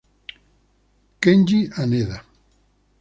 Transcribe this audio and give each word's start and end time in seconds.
Kenji 1.21 1.59
Haneda 1.77 2.17